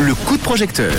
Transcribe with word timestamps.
Le 0.00 0.12
coup 0.26 0.36
de 0.36 0.42
projecteur. 0.42 0.92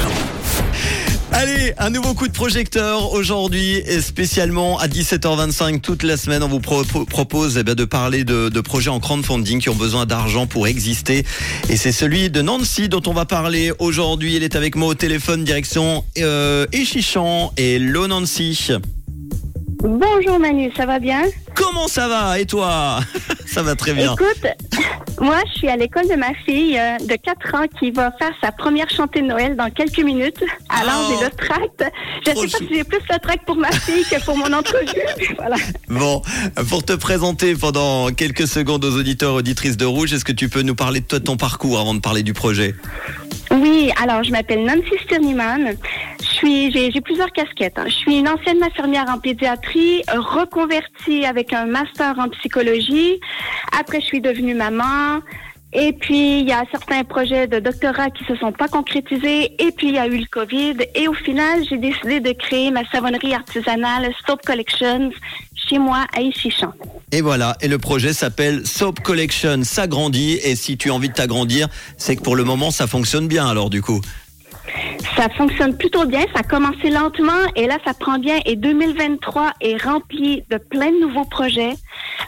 Allez, 1.33 1.73
un 1.77 1.89
nouveau 1.89 2.13
coup 2.13 2.29
de 2.29 2.33
projecteur 2.33 3.11
aujourd'hui 3.11 3.75
et 3.85 3.99
spécialement 3.99 4.79
à 4.79 4.87
17h25 4.87 5.81
toute 5.81 6.03
la 6.03 6.15
semaine. 6.15 6.43
On 6.43 6.47
vous 6.47 6.61
pro- 6.61 6.85
pro- 6.85 7.03
propose 7.03 7.57
eh 7.57 7.63
bien, 7.65 7.75
de 7.75 7.83
parler 7.83 8.23
de, 8.23 8.47
de 8.47 8.61
projets 8.61 8.89
en 8.89 9.01
crowdfunding 9.01 9.59
qui 9.59 9.67
ont 9.67 9.75
besoin 9.75 10.05
d'argent 10.05 10.47
pour 10.47 10.67
exister. 10.67 11.25
Et 11.67 11.75
c'est 11.75 11.91
celui 11.91 12.29
de 12.29 12.41
Nancy 12.41 12.87
dont 12.87 13.03
on 13.05 13.13
va 13.13 13.25
parler 13.25 13.73
aujourd'hui. 13.79 14.37
Elle 14.37 14.43
est 14.43 14.55
avec 14.55 14.77
moi 14.77 14.87
au 14.87 14.95
téléphone 14.95 15.43
direction 15.43 16.05
euh, 16.19 16.65
Échichan. 16.71 17.51
Hello 17.57 18.07
Nancy. 18.07 18.71
Bonjour 19.79 20.39
Manu, 20.39 20.71
ça 20.77 20.85
va 20.85 20.99
bien? 20.99 21.23
Comment 21.53 21.89
ça 21.89 22.07
va? 22.07 22.39
Et 22.39 22.45
toi? 22.45 23.01
Ça 23.45 23.61
va 23.63 23.75
très 23.75 23.93
bien. 23.93 24.13
Écoute, 24.13 24.45
moi 25.19 25.37
je 25.47 25.59
suis 25.59 25.67
à 25.69 25.75
l'école 25.75 26.07
de 26.07 26.15
ma 26.15 26.33
fille 26.45 26.77
euh, 26.77 26.97
de 26.99 27.15
4 27.15 27.55
ans 27.55 27.65
qui 27.79 27.91
va 27.91 28.11
faire 28.19 28.31
sa 28.41 28.51
première 28.51 28.89
chantée 28.89 29.21
de 29.21 29.27
Noël 29.27 29.55
dans 29.55 29.69
quelques 29.69 29.99
minutes. 29.99 30.43
Alors 30.69 31.07
Oh. 31.09 31.13
j'ai 31.19 31.25
le 31.25 31.31
tract. 31.31 31.83
Je 32.25 32.31
Trop 32.31 32.41
sais 32.41 32.47
pas 32.49 32.57
chou. 32.59 32.63
si 32.67 32.75
j'ai 32.75 32.83
plus 32.83 32.99
le 33.09 33.19
tract 33.19 33.45
pour 33.45 33.55
ma 33.55 33.71
fille 33.71 34.03
que 34.03 34.23
pour 34.25 34.37
mon 34.37 34.51
entrevue. 34.53 34.87
voilà. 35.37 35.55
Bon, 35.89 36.21
pour 36.69 36.83
te 36.83 36.93
présenter 36.93 37.55
pendant 37.55 38.09
quelques 38.11 38.47
secondes 38.47 38.83
aux 38.85 38.95
auditeurs 38.97 39.31
et 39.33 39.37
auditrices 39.37 39.77
de 39.77 39.85
Rouge, 39.85 40.13
est-ce 40.13 40.25
que 40.25 40.31
tu 40.31 40.49
peux 40.49 40.61
nous 40.61 40.75
parler 40.75 41.01
de 41.01 41.05
toi, 41.05 41.19
de 41.19 41.23
ton 41.23 41.37
parcours 41.37 41.79
avant 41.79 41.93
de 41.93 41.99
parler 41.99 42.23
du 42.23 42.33
projet? 42.33 42.75
Oui, 43.51 43.91
alors 44.01 44.23
je 44.23 44.31
m'appelle 44.31 44.65
Nancy 44.65 44.91
Sturniman. 45.05 45.75
Suis, 46.47 46.71
j'ai, 46.71 47.01
plusieurs 47.01 47.31
casquettes. 47.33 47.77
hein. 47.77 47.83
Je 47.87 47.93
suis 47.93 48.19
une 48.19 48.29
ancienne 48.29 48.63
infirmière 48.63 49.03
en 49.09 49.19
pédiatrie, 49.19 50.01
reconvertie 50.07 51.25
avec 51.25 51.51
un 51.51 51.65
master 51.65 52.17
en 52.17 52.29
psychologie. 52.29 53.19
Après, 53.77 53.99
je 53.99 54.05
suis 54.05 54.21
devenue 54.21 54.53
maman. 54.53 55.19
Et 55.73 55.91
puis, 55.91 56.39
il 56.39 56.47
y 56.47 56.53
a 56.53 56.63
certains 56.71 57.03
projets 57.03 57.47
de 57.47 57.59
doctorat 57.59 58.11
qui 58.11 58.23
se 58.23 58.37
sont 58.37 58.53
pas 58.53 58.69
concrétisés. 58.69 59.61
Et 59.61 59.73
puis, 59.73 59.89
il 59.89 59.95
y 59.95 59.97
a 59.97 60.07
eu 60.07 60.19
le 60.19 60.25
COVID. 60.31 60.77
Et 60.95 61.09
au 61.09 61.13
final, 61.13 61.65
j'ai 61.69 61.77
décidé 61.77 62.21
de 62.21 62.31
créer 62.31 62.71
ma 62.71 62.85
savonnerie 62.85 63.33
artisanale 63.33 64.09
Stop 64.21 64.39
Collections 64.45 65.11
chez 65.53 65.79
moi 65.79 66.05
à 66.15 66.21
Issichan. 66.21 66.71
Et 67.11 67.19
voilà, 67.19 67.57
et 67.59 67.67
le 67.67 67.77
projet 67.77 68.13
s'appelle 68.13 68.65
Soap 68.65 69.01
Collection 69.01 69.63
s'agrandit. 69.63 70.39
Et 70.45 70.55
si 70.55 70.77
tu 70.77 70.91
as 70.91 70.93
envie 70.93 71.09
de 71.09 71.13
t'agrandir, 71.13 71.67
c'est 71.97 72.15
que 72.15 72.21
pour 72.21 72.37
le 72.37 72.45
moment, 72.45 72.71
ça 72.71 72.87
fonctionne 72.87 73.27
bien 73.27 73.45
alors 73.45 73.69
du 73.69 73.81
coup. 73.81 73.99
Ça 75.17 75.29
fonctionne 75.29 75.75
plutôt 75.75 76.05
bien, 76.05 76.21
ça 76.33 76.41
a 76.41 76.43
commencé 76.43 76.91
lentement 76.91 77.31
et 77.55 77.65
là 77.65 77.77
ça 77.83 77.95
prend 77.95 78.19
bien 78.19 78.37
et 78.45 78.55
2023 78.55 79.53
est 79.61 79.81
rempli 79.83 80.43
de 80.51 80.57
plein 80.57 80.91
de 80.91 80.99
nouveaux 80.99 81.25
projets 81.25 81.73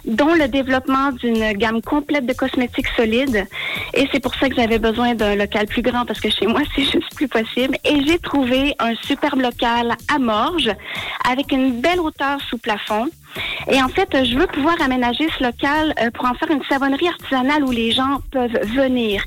dont 0.06 0.34
le 0.34 0.48
développement 0.48 1.12
d'une 1.12 1.54
gamme 1.54 1.84
complète 1.84 2.26
de 2.26 2.34
cosmétiques 2.34 2.88
solides. 2.98 3.46
Et 3.94 4.08
c'est 4.12 4.20
pour 4.20 4.34
ça 4.34 4.50
que 4.50 4.56
j'avais 4.56 4.80
besoin 4.80 5.14
d'un 5.14 5.36
local 5.36 5.68
plus 5.68 5.84
grand 5.84 6.06
parce 6.06 6.20
que 6.20 6.32
chez 6.32 6.48
moi 6.48 6.62
c'est 6.76 6.84
juste 6.84 7.14
plus 7.16 7.28
possible. 7.28 7.78
Et 7.86 8.04
j'ai 8.08 8.18
trouvé 8.18 8.74
un 8.80 8.96
superbe 8.96 9.42
local 9.42 9.96
à 10.12 10.18
Morges 10.18 10.72
avec 11.30 11.52
une 11.52 11.82
belle 11.82 12.00
hauteur 12.00 12.42
sous 12.42 12.58
plafond. 12.58 13.08
Et 13.72 13.82
en 13.82 13.90
fait, 13.90 14.10
je 14.26 14.36
veux 14.38 14.48
pouvoir 14.48 14.76
aménager 14.82 15.28
ce 15.38 15.44
local 15.44 15.94
euh, 16.02 16.10
pour 16.12 16.26
en 16.26 16.34
faire 16.34 16.50
une 16.50 16.64
savonnerie 16.64 17.08
artisanale 17.08 17.64
où 17.64 17.72
les 17.72 17.92
gens 17.92 18.20
peuvent 18.32 18.60
venir, 18.76 19.24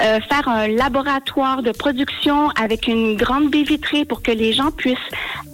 euh, 0.00 0.20
faire 0.28 0.48
un 0.48 0.68
laboratoire 0.68 1.62
de 1.62 1.72
production 1.72 2.48
avec 2.50 2.86
une 2.88 3.16
grande 3.16 3.50
baie 3.50 3.62
vitrée 3.62 4.04
pour 4.04 4.22
que 4.22 4.30
les 4.30 4.52
gens 4.52 4.70
puissent 4.70 4.98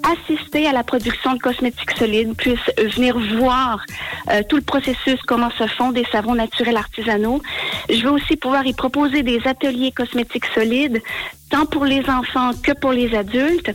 assister 0.02 0.66
à 0.66 0.72
la 0.72 0.84
production 0.84 1.34
de 1.34 1.38
cosmétiques 1.38 1.90
solides, 1.92 2.36
puissent 2.36 2.70
venir 2.78 3.18
voir 3.38 3.84
euh, 4.30 4.42
tout 4.48 4.56
le 4.56 4.62
processus, 4.62 5.20
comment 5.26 5.50
se 5.50 5.66
font 5.66 5.92
des 5.92 6.04
savons 6.12 6.34
naturels 6.34 6.76
artisanaux. 6.76 7.42
Je 7.88 8.02
veux 8.02 8.12
aussi 8.12 8.36
pouvoir 8.36 8.66
y 8.66 8.72
proposer 8.72 9.22
des 9.22 9.40
ateliers 9.46 9.92
cosmétiques 9.92 10.46
solides, 10.54 11.02
tant 11.50 11.66
pour 11.66 11.84
les 11.84 12.08
enfants 12.08 12.50
que 12.62 12.72
pour 12.72 12.92
les 12.92 13.14
adultes. 13.14 13.70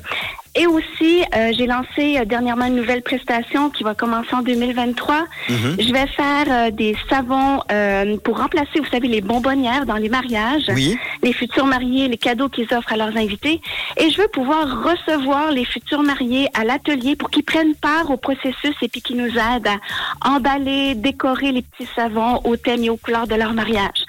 Et 0.55 0.67
aussi, 0.67 1.23
euh, 1.35 1.51
j'ai 1.57 1.65
lancé 1.65 2.17
euh, 2.19 2.25
dernièrement 2.25 2.65
une 2.65 2.75
nouvelle 2.75 3.01
prestation 3.01 3.71
qui 3.71 3.83
va 3.83 3.95
commencer 3.95 4.33
en 4.33 4.43
2023. 4.43 5.25
Mhm. 5.49 5.77
Je 5.79 5.91
vais 5.91 6.05
faire 6.07 6.45
euh, 6.47 6.69
des 6.71 6.95
savons 7.09 7.61
euh, 7.71 8.17
pour 8.17 8.37
remplacer, 8.37 8.79
vous 8.79 8.85
savez, 8.91 9.07
les 9.07 9.21
bonbonnières 9.21 9.87
dans 9.87 9.95
les 9.95 10.09
mariages, 10.09 10.69
Oui. 10.69 10.95
les 11.23 11.33
futurs 11.33 11.65
mariés, 11.65 12.07
les 12.07 12.17
cadeaux 12.17 12.49
qu'ils 12.49 12.71
offrent 12.71 12.93
à 12.93 12.97
leurs 12.97 13.17
invités. 13.17 13.61
Et 13.97 14.11
je 14.11 14.21
veux 14.21 14.27
pouvoir 14.27 14.83
recevoir 14.83 15.51
les 15.51 15.65
futurs 15.65 16.03
mariés 16.03 16.47
à 16.53 16.63
l'atelier 16.63 17.15
pour 17.15 17.31
qu'ils 17.31 17.43
prennent 17.43 17.73
part 17.73 18.11
au 18.11 18.17
processus 18.17 18.75
et 18.83 18.87
puis 18.89 19.01
qu'ils 19.01 19.17
nous 19.17 19.31
aident 19.35 19.67
à 20.21 20.29
emballer, 20.35 20.93
décorer 20.93 21.51
les 21.51 21.63
petits 21.63 21.89
savons 21.95 22.41
au 22.43 22.57
thème 22.57 22.83
et 22.83 22.89
aux 22.91 22.97
couleurs 22.97 23.25
de 23.25 23.35
leur 23.35 23.53
mariage. 23.53 24.02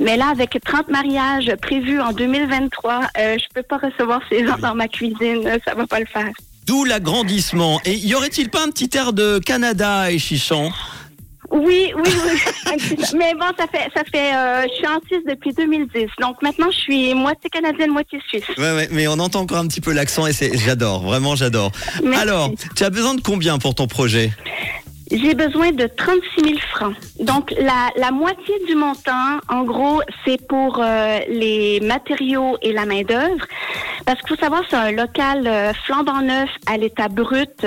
Mais 0.00 0.16
là, 0.16 0.28
avec 0.28 0.56
30 0.64 0.88
mariages 0.88 1.52
prévus 1.60 2.00
en 2.00 2.12
2023, 2.12 3.00
euh, 3.18 3.36
je 3.38 3.44
peux 3.54 3.62
pas 3.62 3.78
recevoir 3.78 4.20
ces 4.30 4.46
gens 4.46 4.58
dans 4.58 4.74
ma 4.74 4.88
cuisine. 4.88 5.42
Ça 5.66 5.74
va 5.74 5.86
pas 5.86 6.00
le 6.00 6.06
faire. 6.06 6.30
D'où 6.66 6.84
l'agrandissement. 6.84 7.80
Et 7.84 7.94
y 7.94 8.14
aurait-il 8.14 8.50
pas 8.50 8.62
un 8.62 8.70
petit 8.70 8.90
air 8.96 9.12
de 9.12 9.38
Canada 9.38 10.00
à 10.00 10.10
Échichan 10.10 10.70
Oui, 11.50 11.92
oui, 11.96 12.02
oui. 12.04 12.96
Mais 13.18 13.32
bon, 13.34 13.46
ça 13.58 13.66
fait, 13.66 13.90
ça 13.96 14.02
fait, 14.04 14.34
euh, 14.36 14.66
je 14.68 14.74
suis 14.74 14.86
en 14.86 15.00
Suisse 15.06 15.24
depuis 15.26 15.52
2010. 15.52 16.08
Donc 16.20 16.42
maintenant, 16.42 16.70
je 16.70 16.76
suis 16.76 17.14
moitié 17.14 17.50
canadienne, 17.50 17.90
moitié 17.90 18.20
suisse. 18.28 18.44
Ouais, 18.58 18.74
ouais, 18.74 18.88
mais 18.92 19.08
on 19.08 19.18
entend 19.18 19.40
encore 19.40 19.58
un 19.58 19.66
petit 19.66 19.80
peu 19.80 19.92
l'accent 19.92 20.26
et 20.26 20.32
c'est, 20.32 20.56
j'adore, 20.58 21.02
vraiment 21.02 21.34
j'adore. 21.36 21.72
Alors, 22.14 22.50
tu 22.76 22.84
as 22.84 22.90
besoin 22.90 23.14
de 23.14 23.22
combien 23.22 23.58
pour 23.58 23.74
ton 23.74 23.86
projet? 23.86 24.30
J'ai 25.10 25.34
besoin 25.34 25.72
de 25.72 25.86
36 25.86 26.44
000 26.44 26.58
francs. 26.72 26.94
Donc, 27.18 27.54
la, 27.58 27.90
la 27.96 28.10
moitié 28.10 28.54
du 28.66 28.74
montant, 28.74 29.38
en 29.48 29.64
gros, 29.64 30.02
c'est 30.24 30.46
pour 30.48 30.80
euh, 30.80 31.18
les 31.28 31.80
matériaux 31.80 32.58
et 32.60 32.72
la 32.72 32.84
main-d'œuvre. 32.84 33.46
Parce 34.04 34.20
qu'il 34.20 34.36
faut 34.36 34.42
savoir, 34.42 34.62
c'est 34.68 34.76
un 34.76 34.92
local 34.92 35.46
euh, 35.46 35.72
flambant 35.84 36.20
neuf 36.20 36.50
à 36.66 36.76
l'état 36.76 37.08
brut. 37.08 37.66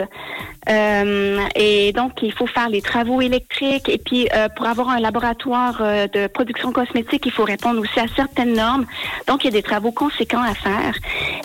Euh, 0.69 1.39
et 1.55 1.91
donc, 1.93 2.21
il 2.21 2.31
faut 2.31 2.47
faire 2.47 2.69
les 2.69 2.81
travaux 2.81 3.21
électriques. 3.21 3.89
Et 3.89 3.97
puis, 3.97 4.27
euh, 4.33 4.47
pour 4.49 4.67
avoir 4.67 4.89
un 4.89 4.99
laboratoire 4.99 5.79
euh, 5.81 6.07
de 6.07 6.27
production 6.27 6.71
cosmétique, 6.71 7.25
il 7.25 7.31
faut 7.31 7.43
répondre 7.43 7.81
aussi 7.81 7.99
à 7.99 8.07
certaines 8.15 8.53
normes. 8.53 8.85
Donc, 9.27 9.43
il 9.43 9.45
y 9.45 9.49
a 9.49 9.51
des 9.51 9.63
travaux 9.63 9.91
conséquents 9.91 10.43
à 10.43 10.53
faire. 10.53 10.95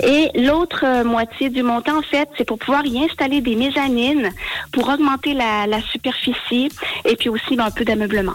Et 0.03 0.31
l'autre 0.35 0.85
euh, 0.85 1.05
moitié 1.05 1.49
du 1.51 1.63
montant, 1.63 1.99
en 1.99 2.03
fait, 2.03 2.29
c'est 2.37 2.45
pour 2.45 2.59
pouvoir 2.59 2.85
y 2.87 3.03
installer 3.05 3.41
des 3.41 3.57
mezzanines 3.57 4.31
pour 4.73 4.89
augmenter 4.89 5.35
la, 5.35 5.67
la 5.67 5.81
superficie 5.83 6.69
et 7.05 7.17
puis 7.17 7.29
aussi 7.29 7.57
ben, 7.57 7.67
un 7.67 7.71
peu 7.71 7.85
d'ameublement. 7.85 8.35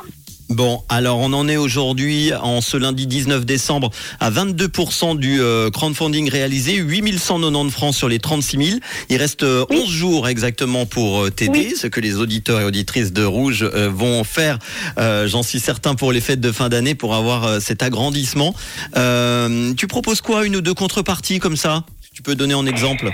Bon, 0.52 0.84
alors 0.90 1.20
on 1.20 1.32
en 1.32 1.48
est 1.48 1.56
aujourd'hui, 1.56 2.34
en 2.34 2.60
ce 2.60 2.76
lundi 2.76 3.08
19 3.08 3.46
décembre, 3.46 3.90
à 4.20 4.30
22% 4.30 5.18
du 5.18 5.40
euh, 5.42 5.70
crowdfunding 5.70 6.30
réalisé, 6.30 6.74
8190 6.76 7.72
francs 7.72 7.96
sur 7.96 8.10
les 8.10 8.20
36 8.20 8.58
000. 8.58 8.80
Il 9.08 9.16
reste 9.16 9.44
euh, 9.44 9.66
Oui. 9.70 9.80
11 9.86 9.90
jours 9.90 10.28
exactement 10.28 10.86
pour 10.86 11.22
euh, 11.24 11.30
t'aider, 11.30 11.70
Oui. 11.72 11.76
ce 11.80 11.88
que 11.88 12.02
les 12.02 12.18
auditeurs 12.18 12.60
et 12.60 12.66
auditrices 12.66 13.14
de 13.14 13.24
Rouge 13.24 13.64
euh, 13.64 13.90
vont 13.90 14.26
faire, 14.26 14.60
euh, 15.00 15.26
j'en 15.26 15.42
suis 15.42 15.62
certain, 15.62 15.96
pour 15.96 16.12
les 16.12 16.20
fêtes 16.20 16.42
de 16.42 16.52
fin 16.52 16.68
d'année, 16.68 16.96
pour 16.96 17.16
avoir 17.16 17.46
euh, 17.46 17.60
cet 17.62 17.82
agrandissement. 17.82 18.54
Euh, 18.98 19.74
tu 19.76 19.88
proposes 19.88 20.20
quoi, 20.20 20.46
une 20.46 20.58
ou 20.58 20.62
deux 20.62 20.74
contreparties 20.74 21.40
comme 21.40 21.56
ça? 21.56 21.86
Tu 22.14 22.22
peux 22.24 22.36
donner 22.36 22.56
en 22.56 22.66
exemple? 22.66 23.10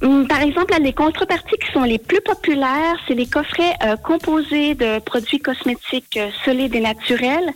Par 0.00 0.40
exemple, 0.40 0.74
les 0.80 0.94
contreparties 0.94 1.56
qui 1.58 1.70
sont 1.72 1.82
les 1.82 1.98
plus 1.98 2.22
populaires, 2.22 2.96
c'est 3.06 3.14
les 3.14 3.26
coffrets 3.26 3.74
euh, 3.84 3.96
composés 3.96 4.74
de 4.74 4.98
produits 4.98 5.40
cosmétiques 5.40 6.16
euh, 6.16 6.30
solides 6.42 6.74
et 6.74 6.80
naturels 6.80 7.50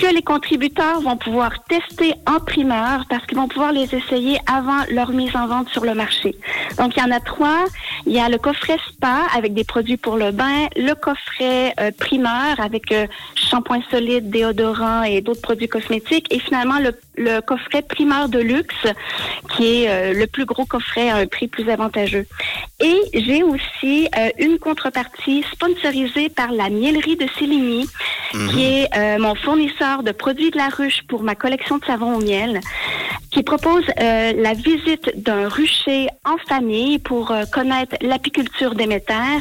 que 0.00 0.12
les 0.12 0.22
contributeurs 0.22 1.00
vont 1.00 1.16
pouvoir 1.16 1.62
tester 1.64 2.14
en 2.26 2.40
primeur 2.40 3.04
parce 3.08 3.24
qu'ils 3.26 3.38
vont 3.38 3.46
pouvoir 3.46 3.70
les 3.70 3.94
essayer 3.94 4.38
avant 4.52 4.82
leur 4.90 5.10
mise 5.10 5.36
en 5.36 5.46
vente 5.46 5.68
sur 5.68 5.84
le 5.84 5.94
marché. 5.94 6.34
Donc, 6.78 6.96
il 6.96 7.00
y 7.00 7.02
en 7.02 7.12
a 7.12 7.20
trois. 7.20 7.64
Il 8.06 8.12
y 8.12 8.20
a 8.20 8.28
le 8.28 8.38
coffret 8.38 8.76
spa 8.88 9.26
avec 9.34 9.54
des 9.54 9.64
produits 9.64 9.96
pour 9.96 10.16
le 10.16 10.30
bain, 10.30 10.68
le 10.76 10.94
coffret 10.94 11.72
euh, 11.80 11.90
primeur 11.90 12.58
avec 12.58 12.92
euh, 12.92 13.06
shampoing 13.34 13.82
solide, 13.90 14.30
déodorant 14.30 15.02
et 15.04 15.20
d'autres 15.20 15.40
produits 15.40 15.68
cosmétiques 15.68 16.32
et 16.32 16.38
finalement 16.38 16.78
le, 16.78 16.92
le 17.16 17.40
coffret 17.40 17.82
primeur 17.82 18.28
de 18.28 18.38
luxe 18.38 18.86
qui 19.56 19.84
est 19.84 19.88
euh, 19.88 20.12
le 20.12 20.26
plus 20.26 20.44
gros 20.44 20.64
coffret 20.64 21.08
à 21.10 21.16
un 21.16 21.26
prix 21.26 21.48
plus 21.48 21.68
avantageux. 21.68 22.26
Et 22.80 23.00
j'ai 23.14 23.42
aussi 23.42 24.08
euh, 24.18 24.28
une 24.38 24.58
contrepartie 24.58 25.44
sponsorisée 25.52 26.28
par 26.28 26.50
la 26.52 26.70
Mielerie 26.70 27.16
de 27.16 27.26
Céligny, 27.38 27.88
qui 28.50 28.64
est 28.64 28.88
euh, 28.96 29.18
mon 29.18 29.34
fournisseur 29.34 30.02
de 30.02 30.10
produits 30.10 30.50
de 30.50 30.56
la 30.58 30.68
ruche 30.68 31.02
pour 31.08 31.22
ma 31.22 31.34
collection 31.34 31.78
de 31.78 31.84
savons 31.84 32.16
au 32.16 32.20
miel. 32.20 32.60
Qui 33.34 33.42
propose 33.42 33.82
euh, 34.00 34.32
la 34.36 34.54
visite 34.54 35.10
d'un 35.16 35.48
rucher 35.48 36.06
en 36.24 36.36
famille 36.48 37.00
pour 37.00 37.32
euh, 37.32 37.44
connaître 37.50 37.96
l'apiculture 38.00 38.76
d'émétère 38.76 39.40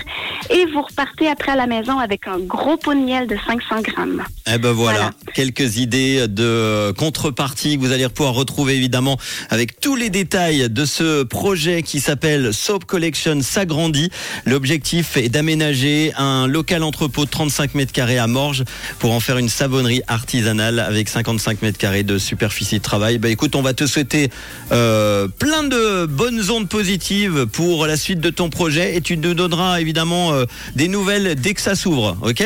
et 0.50 0.66
vous 0.74 0.81
repartez 0.81 1.28
après 1.28 1.51
à 1.51 1.56
la 1.56 1.68
maison 1.68 2.00
avec 2.00 2.28
un 2.28 2.40
gros 2.40 2.75
pot 2.75 2.95
de 2.95 3.00
miel 3.00 3.28
de 3.28 3.38
500 3.45 3.81
grammes. 3.81 4.24
Eh 4.51 4.57
ben 4.57 4.72
voilà, 4.72 5.12
quelques 5.36 5.78
idées 5.78 6.28
de 6.28 6.92
contrepartie 6.98 7.78
que 7.78 7.81
vous 7.81 7.92
allez 7.92 8.10
pouvoir 8.10 8.34
retrouver 8.34 8.75
évidemment 8.75 9.18
avec 9.51 9.80
tous 9.80 9.95
les 9.95 10.10
détails 10.10 10.69
de 10.69 10.86
ce 10.86 11.22
projet 11.22 11.84
qui 11.84 12.00
s'appelle 12.00 12.51
Soap 12.51 12.86
Collection 12.86 13.42
s'agrandit. 13.42 14.10
L'objectif 14.45 15.18
est 15.18 15.30
d'aménager 15.30 16.13
un 16.18 16.48
local 16.48 16.81
entrepôt 16.81 17.25
de 17.25 17.30
35 17.30 17.75
mètres 17.75 17.94
carrés 17.94 18.18
à 18.18 18.25
Morges 18.25 18.63
pour 18.98 19.12
en 19.12 19.19
faire 19.19 19.38
une 19.38 19.50
savonnerie 19.50 20.01
artisanale 20.07 20.80
avec 20.80 21.10
55 21.10 21.62
mètres 21.62 21.78
carrés 21.78 22.04
de 22.04 22.18
superficie 22.18 22.80
de 22.80 22.84
travail. 22.84 23.19
Bah 23.19 23.30
écoute, 23.30 23.56
on 23.56 23.62
va 23.62 23.74
te 23.74 23.82
souhaiter 23.88 24.30
euh, 24.71 25.27
plein 25.27 25.63
de 25.63 26.06
bonnes 26.06 26.50
ondes 26.50 26.69
positives 26.69 27.45
pour 27.47 27.85
la 27.85 27.97
suite 27.97 28.19
de 28.19 28.30
ton 28.30 28.50
projet 28.50 28.95
et 28.95 29.01
tu 29.01 29.18
nous 29.18 29.33
donneras 29.33 29.80
évidemment 29.80 30.33
euh, 30.33 30.45
des 30.75 30.88
nouvelles 30.88 31.35
dès 31.35 31.53
que 31.53 31.62
ça 31.62 31.75
s'ouvre, 31.75 32.18
ok? 32.21 32.44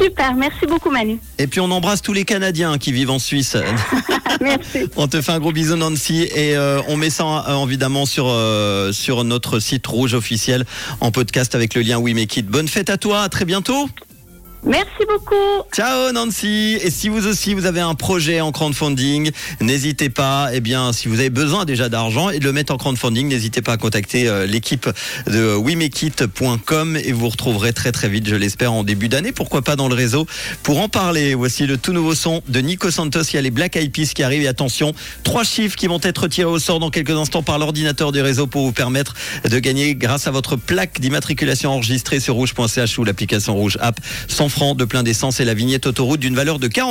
Super, 0.00 0.34
merci 0.34 0.66
beaucoup 0.66 0.90
Manu. 0.90 1.18
Et 1.38 1.46
puis 1.46 1.60
on 1.60 1.70
embrasse 1.70 2.02
tous 2.02 2.12
les 2.12 2.24
Canadiens 2.24 2.78
qui 2.78 2.92
vivent 2.92 3.10
en 3.10 3.18
Suisse. 3.18 3.56
merci. 4.40 4.88
On 4.96 5.08
te 5.08 5.20
fait 5.20 5.32
un 5.32 5.40
gros 5.40 5.52
bisou 5.52 5.76
Nancy 5.76 6.22
et 6.22 6.56
euh, 6.56 6.80
on 6.88 6.96
met 6.96 7.10
ça 7.10 7.44
euh, 7.48 7.64
évidemment 7.64 8.06
sur 8.06 8.26
euh, 8.28 8.92
sur 8.92 9.24
notre 9.24 9.60
site 9.60 9.86
rouge 9.86 10.14
officiel 10.14 10.64
en 11.00 11.10
podcast 11.10 11.54
avec 11.54 11.74
le 11.74 11.82
lien 11.82 11.98
We 11.98 12.14
Make 12.14 12.36
It. 12.36 12.46
Bonne 12.46 12.68
fête 12.68 12.90
à 12.90 12.96
toi, 12.96 13.22
à 13.22 13.28
très 13.28 13.44
bientôt. 13.44 13.88
Merci 14.64 15.04
beaucoup. 15.08 15.34
Ciao 15.72 16.12
Nancy. 16.12 16.78
Et 16.80 16.90
si 16.90 17.08
vous 17.08 17.26
aussi 17.26 17.52
vous 17.52 17.66
avez 17.66 17.80
un 17.80 17.96
projet 17.96 18.40
en 18.40 18.52
crowdfunding, 18.52 19.32
n'hésitez 19.60 20.08
pas. 20.08 20.50
Eh 20.52 20.60
bien, 20.60 20.92
si 20.92 21.08
vous 21.08 21.18
avez 21.18 21.30
besoin 21.30 21.64
déjà 21.64 21.88
d'argent 21.88 22.30
et 22.30 22.38
de 22.38 22.44
le 22.44 22.52
mettre 22.52 22.72
en 22.72 22.76
crowdfunding, 22.76 23.26
n'hésitez 23.26 23.60
pas 23.60 23.72
à 23.72 23.76
contacter 23.76 24.28
euh, 24.28 24.46
l'équipe 24.46 24.88
de 25.26 25.56
wemekit.com 25.56 26.96
et 26.96 27.10
vous 27.10 27.28
retrouverez 27.28 27.72
très 27.72 27.90
très 27.90 28.08
vite, 28.08 28.28
je 28.28 28.36
l'espère, 28.36 28.72
en 28.72 28.84
début 28.84 29.08
d'année. 29.08 29.32
Pourquoi 29.32 29.62
pas 29.62 29.74
dans 29.74 29.88
le 29.88 29.96
réseau 29.96 30.26
pour 30.62 30.80
en 30.80 30.88
parler. 30.88 31.34
Voici 31.34 31.66
le 31.66 31.76
tout 31.76 31.92
nouveau 31.92 32.14
son 32.14 32.40
de 32.46 32.60
Nico 32.60 32.92
Santos. 32.92 33.22
Il 33.32 33.34
y 33.34 33.38
a 33.38 33.42
les 33.42 33.50
Black 33.50 33.74
Eyed 33.74 33.90
Peas 33.90 34.12
qui 34.14 34.22
arrivent. 34.22 34.42
Et 34.42 34.48
attention, 34.48 34.94
trois 35.24 35.42
chiffres 35.42 35.76
qui 35.76 35.88
vont 35.88 36.00
être 36.02 36.28
tirés 36.28 36.48
au 36.50 36.60
sort 36.60 36.78
dans 36.78 36.90
quelques 36.90 37.10
instants 37.10 37.42
par 37.42 37.58
l'ordinateur 37.58 38.12
du 38.12 38.20
réseau 38.20 38.46
pour 38.46 38.64
vous 38.64 38.72
permettre 38.72 39.14
de 39.44 39.58
gagner 39.58 39.96
grâce 39.96 40.28
à 40.28 40.30
votre 40.30 40.54
plaque 40.54 41.00
d'immatriculation 41.00 41.72
enregistrée 41.72 42.20
sur 42.20 42.34
rouge.ch 42.34 42.98
ou 42.98 43.04
l'application 43.04 43.56
Rouge 43.56 43.76
App. 43.80 43.98
Francs 44.52 44.76
de 44.76 44.84
plein 44.84 45.02
d'essence 45.02 45.40
et 45.40 45.44
la 45.44 45.54
vignette 45.54 45.86
autoroute 45.86 46.20
d'une 46.20 46.36
valeur 46.36 46.58
de 46.58 46.68
40 46.68 46.90